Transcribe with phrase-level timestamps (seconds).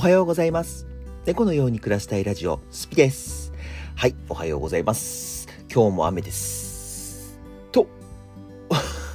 [0.00, 0.86] おはようございます。
[1.26, 3.52] 猫のように暮らしたいラジオ、スピです。
[3.94, 5.46] はい、おはようございます。
[5.70, 7.38] 今日も雨です。
[7.70, 7.86] と、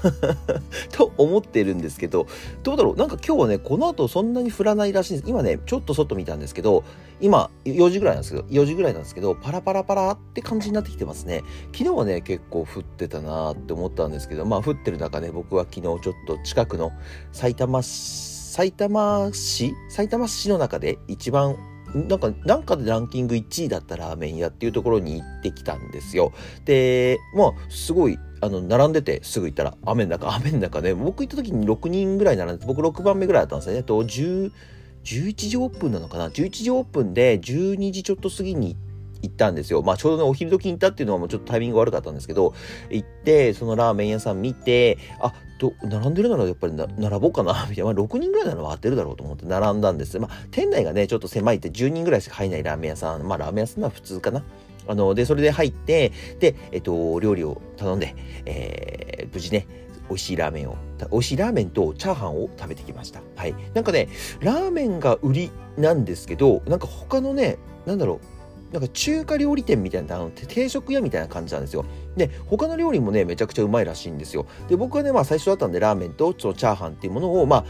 [0.93, 2.27] と思ってるんですけど、
[2.61, 2.95] どうだろう？
[2.97, 5.29] なんか今日はね、この後そんなに降らないらしいんです。
[5.31, 6.83] 今ね、ちょっと外見たんですけど、
[7.19, 11.41] 今、4時ぐらいなんですけど、4時ぐらいなんですけど、パラパラパラって感じになってきてますね。
[11.75, 16.91] 昨日はね、結構降ってたなーって思ったんですけど、まあ降ってる中ね、僕は昨日ちょっと近くの
[17.31, 21.57] 埼玉市、埼玉市埼玉市の中で一番
[21.93, 26.31] なんか、なんかでランキング1位だったラーメン屋っていうところに行ってきたんですよ。
[26.63, 33.83] で、まあ、すごい、あの、並んでてすぐ行ったら、雨の中、雨の中ね、僕行った時に6人ぐらい並んで、僕6番目ぐらいだったんですよね。
[33.83, 34.51] と、10、
[35.03, 38.84] 11時オープンなのかな ?11 時オープンで12時ちょっと過ぎに行っ
[39.27, 39.81] 行ったんですよ。
[39.81, 42.53] まあちょうどね、お昼時に行ったっていうのはもうちょっとタイミング悪かったんですけど、
[42.89, 47.85] 行って、そのラーメン屋さん見て、あ、ど、並んでるならやっぱり並ぼうかな、 みたいな。
[47.85, 50.19] まあ6人ぐらいなら当てるだろうと思って並んだんです。
[50.19, 53.23] まあ店内がね、ちょっと狭いって10人ぐらいしか入んないラーメン屋さん。
[53.23, 54.43] まあラーメン屋さんは普通かな。
[54.87, 58.15] あの、で、それで入って、で、えっと、料理を頼んで、
[58.45, 59.67] えー、無事ね、
[60.09, 60.77] 美味しいラーメンを、
[61.11, 63.21] 美味しいラーメンとチャーハンを食べてきました。
[63.35, 63.55] はい。
[63.73, 64.09] なんかね、
[64.41, 68.34] ラーメンが売りなんですけど、なんか他のね、なんだろう、
[68.71, 71.85] なんか中華料理店みたいな、あの定食屋みたいな感じなんですよ。
[72.17, 74.45] で、他の料理もね、めちゃくちゃうまいらしいんですよ。
[74.67, 77.65] で、僕はね、まあ最初だったんで、ラーメンとチャーハンっていうものを、まあ、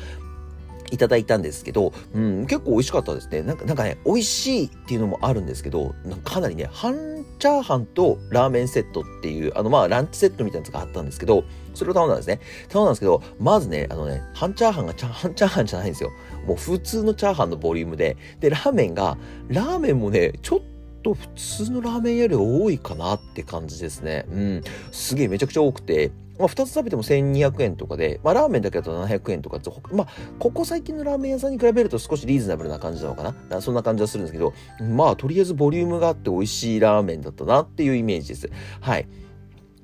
[0.91, 3.41] いただいたんですけど、うん、結構美味しかったですね。
[3.41, 12.39] なんか、なんかね、美味しいっていうのもあるんですけど、かかなりね、半チャーハンとラーメンセットっていう、あの、まあ、ランチセットみたいなやつがあったんですけど、それを頼んだんですね。
[12.69, 16.11] 頼んだんですけど、まずね、あのね、半チャーハンが半チャーハンじゃないんですよ。
[16.47, 20.61] もう普通のチャーハンのボリュームで、で、ラーメンが、ラーメンもね、ちょっ
[21.05, 24.25] と普通のラーメンより多いかなって感じですね。
[24.31, 24.63] うん。
[24.91, 29.59] すげえめちゃくちゃ多くて、まあ、2つ食べても1200円とかで、まあ、ラーメンだけだと700円とか
[29.91, 30.07] まあ、
[30.39, 33.61] ここ最近のラーメン屋さんに比べると少しリーズナブルな感じなのかな？
[33.61, 38.49] そんな感じはするんですけど、まあ、とりあえずボリュームがあって美味しいラーメンだったなっていうイメージです。
[38.81, 39.07] はい。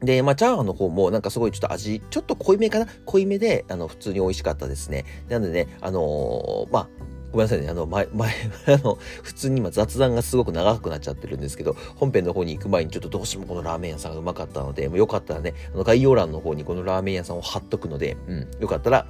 [0.02, 2.88] で、まあ、チャーハンの方もなんかすごいちょっと味、ちょっと濃いめかな？
[3.06, 5.06] 濃いめで、あの、普通に美味しかったですね。
[5.30, 6.90] なのでね、あのーまあ、
[7.32, 7.70] ごめんなさいね。
[7.70, 8.32] あの、前、 前、
[8.68, 19.08] あの、普通に今雑談がすごく長くなっちゃってるんですけど、本編の方に行く前にちょっとどうしてもこのラーメン屋さんがうまかったので、もうよかったらね、あの概要欄の方にこのラーメン屋さんを貼っとくので、うん、よかったら、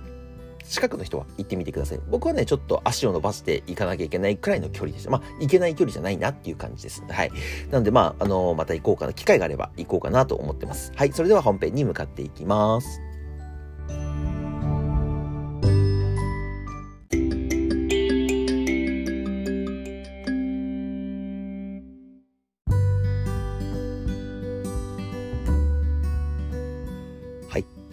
[0.64, 2.00] 近くの人は行ってみてください。
[2.10, 5.10] 僕はね、ちょっと足を伸ばして行かなきゃいけないくらいの距離でした。
[5.10, 7.04] まあ、行けない距離じゃないなっていう感じです。
[7.10, 7.32] はい。
[7.72, 9.14] なので、まあ、あのまた行こうかな。
[9.14, 10.92] 機会があれば行こうかなと思ってます。
[10.96, 11.12] はい。
[11.12, 13.02] それでは本編に向かっていきます。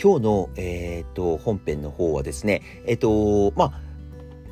[0.01, 3.89] 今日の、えっ、と、本編の方はですね、えっ、と、まあ、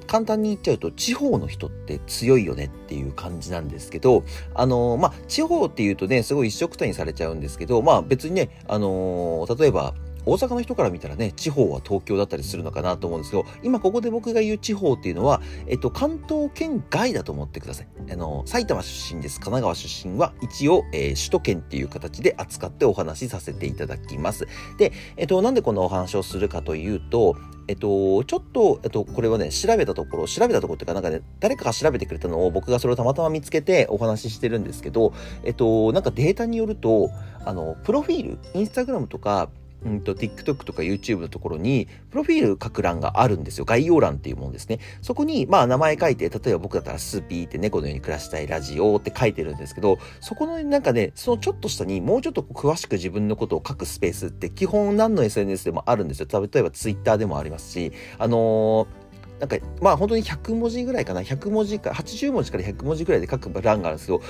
[0.07, 4.25] 簡単に言っちゃうと、地方の人って強いよねっていう感じなんですけど、
[4.55, 9.95] あのまあ、地方っていうとね、すごい一緒くたにされちゃうんですけど、まあ別にね、あの例えば、
[10.27, 17.89] 大阪の人から見たらね、地方は東京だったりするのかなと思うんですけど、今ここで僕が言う地方っていうのは、えっと、関東圏外だと思ってください。
[18.13, 19.39] あの、埼玉出身です。
[19.39, 24.47] 神奈川出身は一応、えー首都圏っていう形で扱ってお話しさせていただきます。
[24.79, 27.37] で、えっと、なんでこのお話をするかというと、
[27.69, 37.11] えっと、ちょっと、えっと、これはね、調べたところ、調べたところっていうか、なんかね、誰かが調べてくれたのを僕がそれをたまたま見つけてお話ししてるんですけど、えっと、なんかデータによると、
[37.45, 39.51] あの、プロフィール、インスタグラムとか、
[39.85, 43.65] うんと、TikTok とか YouTube のところに、プロフィール書く欄があるんですよ。
[43.65, 44.79] 概要欄っていうものですね。
[45.03, 56.29] そこに、まあ、名前書いて、例えば僕だったらスーピーって猫のように暮らしたいラジオって書いてるんですけど、そこのなんかね、そのちょっと下にもうちょっと詳しく自分のことを書くスペースって基本何の SNS でもあるんですよ。
[56.31, 59.07] 例えば Twitter でもありますし、あのー
[59.39, 61.21] なんか、まあ本当に100文字ぐらいかな。
[61.21, 64.23] 100文字か、80文字から100文字ぐらいで書く欄があるんですけど、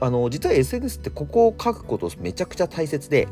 [0.00, 3.28] あの、実は SNS ってここを書くことめちゃくちゃ大切で、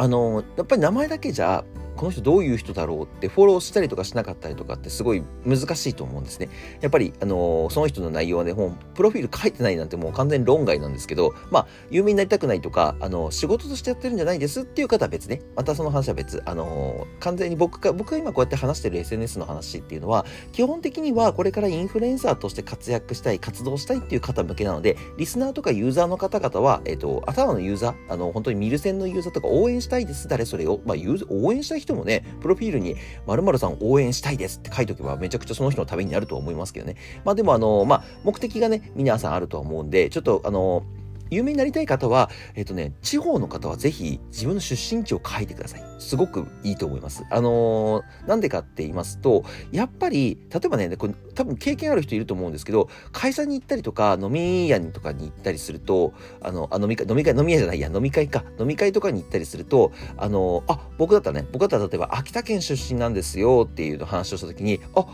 [0.00, 1.62] あの、やっぱり名前だけじゃ、
[2.00, 6.48] この人どういう人だろうってフォローしたりとかしなかったりとかってすごい難しいと思うんですね。
[6.80, 15.42] やっぱり、あのその人の内容はね、もうプロフィール書いてないなんてもう完全に論外なんですけど、まあ、有名になりたくないとか、あの仕事としてやってるんじゃないですっていう方は別ね。
[15.54, 16.42] またその話は別。
[16.46, 30.28] あの完全に僕が、僕が今こうやって話してる SNS の話っていうのは、基本的にはこれからインフルエンサーとして活躍したい、活動したいっていう方向けなので、リスナーとかユーザーの方々は、えっ、と、頭のユーザー、あの、本当にミルセンのユーザーとか応援したいです。
[30.28, 30.80] 誰それを。
[30.86, 32.96] まあ、ユー応援したい人もね、プロフィールに
[33.26, 36.96] 〇〇さん応援したいですって書いとけばめちゃくちゃその人のためになると思いますけどね。
[37.24, 40.84] まあでもあの、まあ目的がね、皆さんあるとは思うんで、ちょっとあの、
[41.30, 45.82] 有名になりたい方は、えっ、とね、地方の方はぜひ自分の出身地を書いてください。
[45.98, 47.24] すごくいいと思います。
[47.30, 58.44] あのー、なんでかって言いますと、やっぱり、例えばね、これ多分経験ある人いると思うんですけど、会社に行ったりとか、飲み屋とかに行ったりすると、あの、あ飲み会、飲み会、飲み屋じゃないや、飲み会か。
[58.58, 65.06] 飲み会とかに行ったりすると、あのー、あ、僕だったらね、僕だったら例えば秋田県出身なんですよっていうの話をした時に、あ、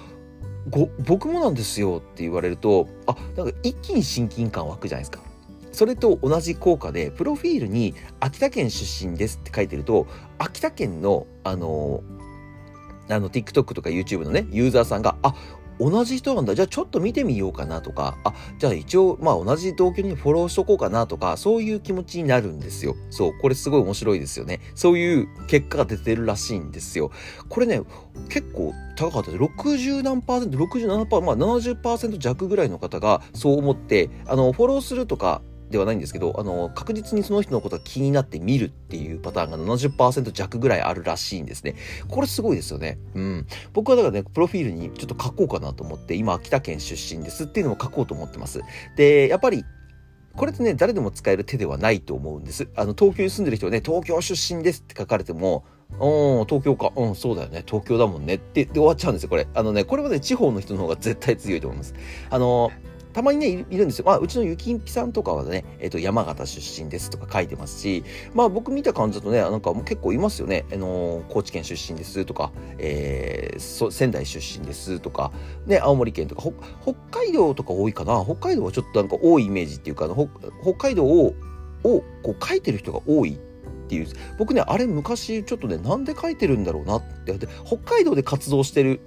[0.69, 5.26] ご僕もなんですよって言われるとあなんか一気に親近感湧くじゃないですか。
[5.77, 10.07] それと同じ効果でプロフィールに秋田県出身ですって書いてると
[10.39, 12.03] 秋田県のあの
[13.11, 15.35] あの TikTok とか YouTube のねユーザーさんがあ
[15.79, 16.55] 同じ人なんだ。
[16.55, 22.97] じゃあちょっと見てみようかなとか、あ、じゃあ一応、まあ同じ同居にフォローしとこうかなとか、そういう気持ちになるんですよ。
[23.11, 24.61] そう、これすごい面白いですよね。
[24.75, 27.11] そういう結果が出てるらしいんですよ。
[27.51, 27.83] これね、
[28.31, 29.43] 結構高かったです。
[29.43, 41.75] 60何パーセント、67%、まあ70%弱ぐらいの方がそう思って、あの、フォローするとか、ではないんですけど、あの、確実にその人のことが気になって見るっていうパターンが70%弱ぐらいあるらしいんですね。
[42.09, 42.99] これすごいですよね。
[43.15, 43.47] うん。
[43.73, 48.61] 僕はだからね、プロフィールにちょっと書こうかなと思って、今、秋田県出身ですっていうのも書こうと思ってます。
[48.97, 49.65] で、やっぱり、
[50.37, 52.69] これってね、誰でも使える手ではないと思うんです。
[52.77, 56.93] あの、東京に住んでる人はね、東京出身ですって書かれても、うん、東京か。
[56.95, 57.63] うん、そうだよね。
[57.67, 58.35] 東京だもんね。
[58.35, 59.47] ってで終わっちゃうんですよ、これ。
[59.55, 61.95] あのね、これはね、地方の人の方が絶対強いと思います。
[62.29, 62.71] あの、
[63.17, 64.05] たまにね、いるんですよ。
[64.05, 68.05] まあ、うちのゆきんぴさんとかはね、えっ、ー、と、山形出身ですとか書いてますし、
[68.35, 70.67] まあ、僕見た感じだとね、なんかもう結構いますよね。
[70.71, 75.33] あのー、高知県出身ですとか、えー、仙台出身ですとか、
[75.65, 76.43] ね、青森県とか、
[76.83, 78.23] 北海道とか多いかな。
[78.23, 80.11] 北海道はちょっとなんか多いイメージっていうか、
[80.63, 81.33] 北海道を、
[81.85, 83.41] をこう書いてる人が多い
[83.87, 84.07] っていう。
[84.39, 87.37] 僕ねあれ昔ちょっとねなんで書いてるんだろうなって。
[87.65, 89.01] 北海道で活動してる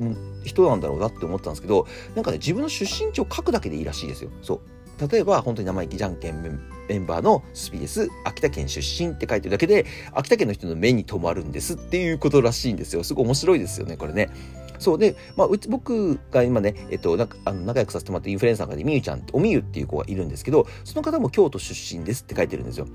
[0.43, 4.29] 人なんだろうなって思ったんですけどなんかね自分の出身地を書くだけでいいらしいですよ。
[4.41, 4.59] そう。
[5.07, 6.41] 例えば本当に生意気じゃんけん
[6.89, 8.09] メンバーのスピです。
[8.25, 13.03] 秋田県出身って書いてるだけで秋田県の人の目に留まるんですっていうことらしいんですよ。
[13.03, 14.29] すごい面白いですよねこれね。
[14.77, 14.97] そう。
[14.97, 22.87] で、まあ、うち僕が今ね、えっと、なんかあの仲良くさせてもらってインフルエンサーがでみゆちゃんおみゆっていう子がいるんですけどその方も京都出身ですって書いてるんですよ。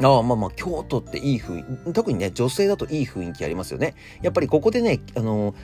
[0.00, 3.94] ああまあまあ京都っていい雰囲気特にね女性だといい雰囲気ありますよね。
[4.22, 5.54] やっぱりここでねあの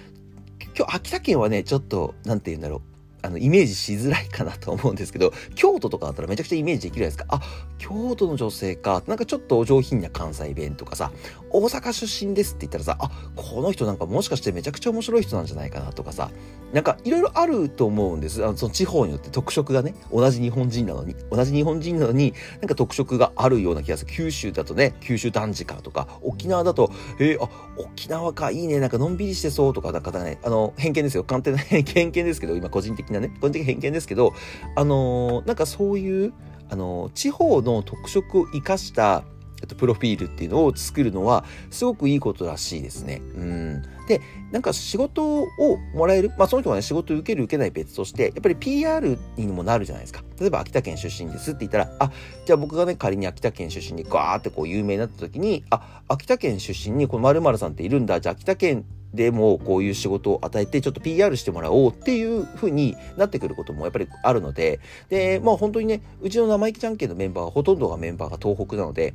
[0.77, 2.98] 今日秋田県はねちょっとなんて言うんだろう。
[3.23, 7.37] あのイメージしづらいかなと思うんですけど 京都とかだったらめちゃくちゃイメージできるじゃないですか。
[7.37, 7.41] あ
[7.79, 11.12] 京都の女性かなんかちょっとお上品な関西弁とかさ
[11.50, 16.31] 大阪出身ですって言ったらさあこの人なんかもしかしてめちゃくちゃ面白い人なんじゃないかなとかさ
[16.73, 18.44] なんかいろいろあると思うんです。
[18.44, 24.12] あのその地方によって特色がね同じ日本人なのに同じ日本人なのになんか特色があるような気がする。
[24.12, 27.49] 九州だとね九州男児かとか沖縄だとえー、あ
[27.79, 31.25] 沖縄かいいねなんかのんびりしてそうとかなんかねあの偏見ですよ。
[31.25, 34.34] 簡単な偏見ですけど今個人的なね個人的偏見ですけど
[34.76, 36.32] あのー、なんかそういう
[36.70, 39.25] あのー、地方の特色を生かした
[39.60, 43.20] えっと、プロフィールっていうのを作るのはすごくいいことらしいですね。
[43.34, 43.82] うん。
[44.06, 44.20] で、
[44.52, 45.49] なんか仕事を
[45.94, 50.22] もらえる、まあその人がね、仕事受ける受けない別として、やっぱり PR にもなるじゃないですか。
[50.38, 52.12] 例えば秋田県出身ですって言ったら、あ、
[52.46, 58.20] じゃあ僕がね、仮に秋田県出身にガーってこう有名になった時に、あ、秋田県出身にこの〇〇さんっているんだ。
[58.20, 58.84] じゃあ秋田県
[59.14, 69.14] でもこういう仕事を与えてちょっと PR してもらおうっていう風になってくることもやっぱりあるので、で、まあ本当にね、うちの生意気じゃんけんのメンバーはほとんどがメンバーが東北なので、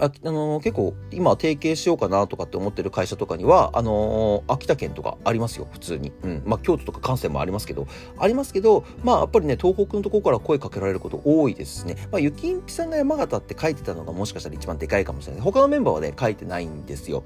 [0.00, 6.42] ああのー、結構今提携しようかなとかって思ってる会社とかにはあのー、秋田県とかありますよ普通に、うん。
[6.44, 7.86] まあ、京都とか関西もありますけど
[8.18, 11.96] ありますけどまあやっぱりね東北のところから声かけられること多いですね。
[12.10, 15.42] まあゆきんぴさんが山形って書いてたのがもしかしたら一番でかいかもしれない。
[15.42, 17.22] 他のメンバーはね書いてないんですよ。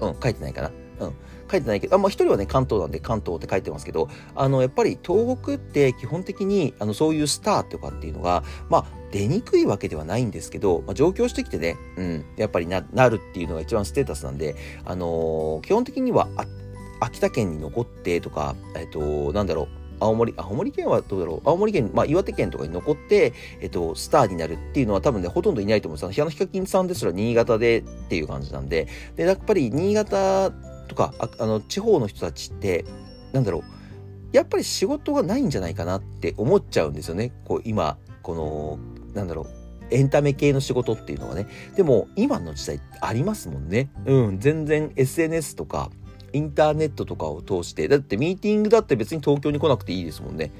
[0.00, 0.70] うん書いてないかな。
[1.00, 1.12] うん
[1.50, 14.54] 書いてないけど、あまあ、一人はね、関東なんで関東って書いてますけど、あの、やっぱり東北って基本的に、あの、そういうスターとかっていうのが、まあ、出にくいわけではないんですけど、まあ、上京してきてね、うん、やっぱりななるっていうのが一番ステータスなんで、
[14.84, 16.28] あのー、基本的には
[17.00, 26.24] 秋田県に残ってとか、えっ、と、なんだろう、青森、青森県はどうだろう青森県、まあ、岩手県とかに残って、えっと、スターになるっていうのは多分ね、ほとんどいないと思うんですよ。
[26.24, 30.52] のヒカキンさんですら新潟でっていう感じなんで、で、やっぱり新潟
[30.90, 32.84] とか、ああの、地方の人たちって、
[33.32, 33.62] なんだろう、
[34.32, 37.32] やっぱり仕事がないんじゃないかなって思っちゃうんですよね。
[37.44, 38.78] こう、今、この、
[39.14, 39.46] なんだろう、
[39.92, 41.46] エンタメ系の仕事っていうのはね。
[41.76, 43.90] でも、今の時代ありますもんね。
[44.04, 45.90] うん、全然 SNS とか、
[46.32, 50.50] インターネットとかを通して、だってミーティングだって別に東京に来なくていいですもんね。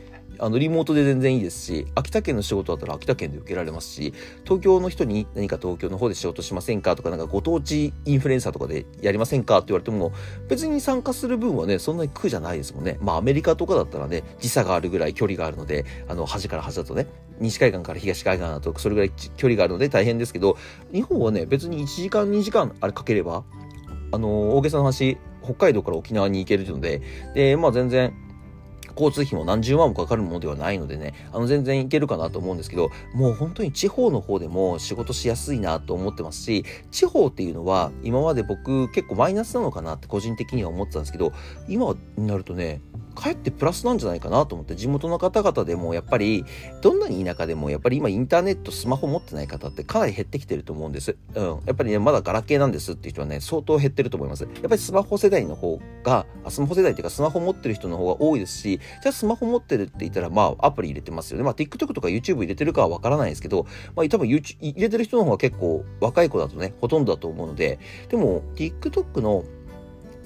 [0.40, 10.12] あの、リモートで全然いいですし、秋田県の仕事だったら秋田県で受けられますし、東京の人に何か東京の方で仕事しませんかとか、なんかご当地インフルエンサーとかでやりませんかって言われても、
[10.49, 12.99] 別に参加する分はね、そんなに苦じゃないですもんね。
[13.00, 17.06] まあ、アメリカとかだったらね、時差があるぐらい距離があるので、あの、端から端だとね、
[17.38, 20.56] 西海岸から東海岸だとそれぐらい距離があるので大変ですけど、
[20.92, 23.44] 日本はね、別に1時間2時間あれかければ、
[24.12, 27.00] あの、大げさな話、北海道から沖縄に行けるので、
[27.35, 28.12] で、まあ全然、
[28.97, 41.32] 交通費も何十万もかかるものではないのでね、あの全然いけるかなと思うんですけど、もう本当に地方の方でも仕事しやすいなと思ってますし、地方っていうのは今まで僕結構マイナスなのかなって個人的には思ってたんですけど、
[41.68, 42.80] 今になるとね、
[43.14, 46.44] かえってプラスなんじゃないかなと思って地元の方々でもやっぱり
[46.80, 51.16] どんなに田舎でもやっぱり今インターネットスマホ持ってない方ってかなり減ってきてると思うんです。
[51.35, 51.44] うん。
[51.66, 54.44] やっぱりねまだガラケーなんですっていう人はね相当減ってると思います。
[54.44, 61.44] やっぱりスマホ世代の方がスマホ世代っていうかスマホ持ってる人の方が多いですしじゃあスマホ持ってるって言ったらまあアプリ入れてますよね。
[61.44, 69.44] まあ TikTok とか YouTube 入れてるかはわからないですけどまあ多分 YouTube 入れてる人の方が結構若い子だとねほとんどだと思うのででも TikTok の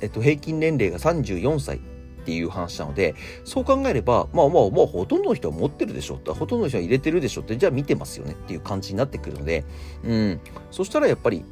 [0.00, 1.80] えっと、平均年齢が34歳っ
[2.26, 9.64] ていう話なので、そう考えれば、まあまあまあ、ほとんどの人は持ってるでしょって、ほとんどの人は入れてるでしょって、じゃあ見てますよねっていう感じになってくるので、
[10.02, 10.40] うん。
[10.70, 11.44] そしたらやっぱり、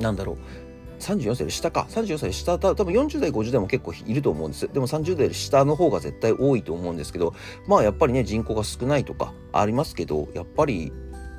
[0.00, 0.38] なんだろう。
[1.02, 1.86] 34歳より下か。
[1.90, 4.68] 34歳より下、多分40代、50代も結構いると思うんです。
[4.72, 7.34] でも30代より下の方が絶対多いと思うんですけど、
[7.66, 10.92] まあやっぱりね、人口が少ないとかありますけど、やっぱり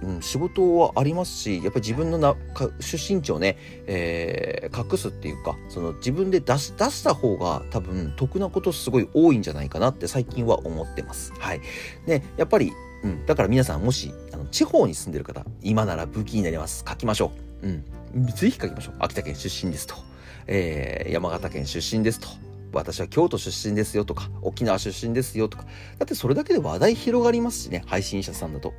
[0.03, 2.35] うん、仕事はありますしやっぱり自分のな
[2.79, 11.31] 出身地をね、えー、隠すっていうかその自分で出し出した方が多分得なことすごい多いんじゃないかなって最近は思ってます。
[11.39, 11.61] はい、
[12.05, 16.85] でやっぱり、うん、だから皆さんもしあの地方に住んでる方今なら武器になります。
[16.87, 17.31] 書きましょ
[17.61, 17.67] う。
[17.67, 18.95] うん、ぜひ書きましょう。
[18.99, 19.95] 秋田県出身ですと、
[20.47, 22.27] えー、山形県出身ですと。
[22.71, 25.65] 私は京都出身ですよとか沖縄出身ですよとか。
[25.99, 28.73] だってそれだけで話題広がりますしね配信者さんだと。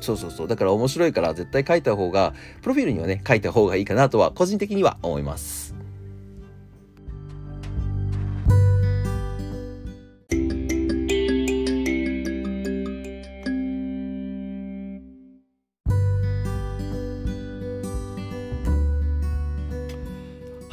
[0.00, 0.48] そうそうそう。
[0.48, 5.74] だから面白いから絶対書いた方が、プロフィールにはね、書いた方がいいかなとは、個人的には思います。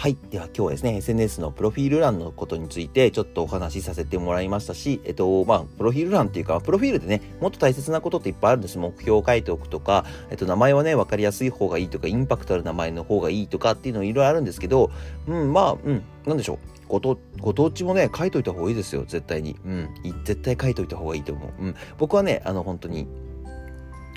[0.05, 0.17] はい。
[0.29, 8.77] では今日はですね、SNS のプロフィール欄のことについてちょっとお話しさせてもらいましたし、えっと、まあ、プロフィール欄っていうか、プロフィールでね、もっと大切なことっていっぱいあるんです。
[8.77, 14.91] 目標を書いておくとか、えっと、名前はね、わかりやすい方がいいとか、インパクトある名前の方がいいとかっていうのいろいろあるんですけど、
[15.27, 16.59] うん、まあ、うん、なんでしょう。
[16.87, 19.55] ごとご当地もね、書いといた方がいいですよ、絶対に。
[19.65, 19.89] うん。
[20.23, 21.63] 絶対書いといた方がいいと思う。
[21.63, 21.75] うん。
[21.97, 23.07] 僕はね、あの、本当に、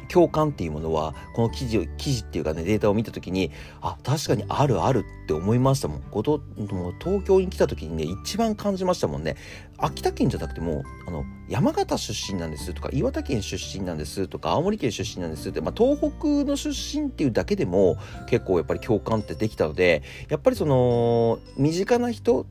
[0.08, 3.50] 共感っていうものは、この記事を、記事っていうかね、データを見たときに、
[3.80, 6.02] あ、確かにあるあるって思いましたもん。
[6.10, 9.36] ごと、もう東京に来た時にね、一番感じましたもんね。
[9.76, 16.08] 秋田県じゃなくても、あの、山形出身なんですとか、岩手県出身なんですとか、青森県出身なんですって、まあ、東北
[16.44, 17.96] の出身っていうだけでも、
[18.26, 22.46] 結構やっぱり共感ってできたので、やっぱりその、身近な人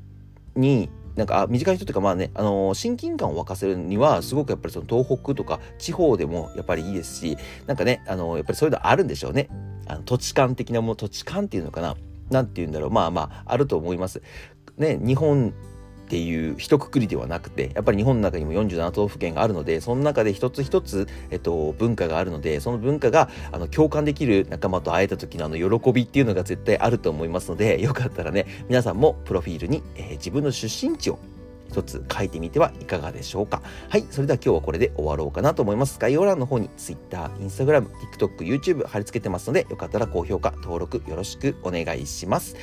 [0.55, 9.49] に、なんか短い人というかまあね、あのー、親近感を沸かせるにはすごくやっぱりその東北とか地方でもやっぱりいいですしなんかね、あのー、やっぱりそういうのあるんでしょうね。
[9.87, 11.95] あの土地勘的なもの土地勘っていうのかな？
[12.29, 12.91] なんて言うんだろう。
[12.91, 14.21] まあまああると思います。
[14.77, 15.53] ね日本
[16.07, 31.19] っていう一括りではなくてやっぱり日本の中にも47都道府県があるのでその中で一つ一つ、えっと、文化があるのでその文化があの共感できる仲間と会えた時のあの喜びっていうのが絶対あると思いますのでよかったらね皆さんもプロフィールに、えー、自分の出身地を
[31.69, 33.61] 一つ書いてみてはいかがでしょうか。
[33.89, 34.05] はい。
[34.09, 35.99] それでは今日はこれで終わろうかなと思います。
[35.99, 37.87] 概要欄の方に Twitter、Instagram、
[38.17, 42.55] TikTok、YouTube 貼り付けてますので、よかったら高評価、登録よろしくお願いします。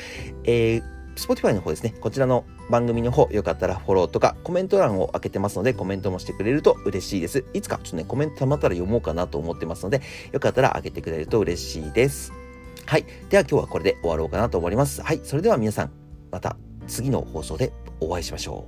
[0.44, 7.44] えー Spotify の方ですね、こちらの番組の方、よかったらフォローとかコメント欄を開けてますので、コメントもしてくれると嬉しいです。
[7.52, 10.02] いつかちょっとね、コメントたまったら読もうかなと思ってますので、
[10.33, 12.33] よかったら開けてくれると嬉しいです。
[12.87, 13.04] はい。
[13.30, 15.02] では今日はこれで終わろうかなと思います。
[15.02, 15.21] はい。
[15.25, 15.90] それでは皆さん、
[16.30, 16.56] また
[16.87, 18.66] 次の放送でお会いしましょ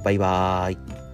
[0.00, 0.04] う。
[0.04, 1.09] バイバーイ。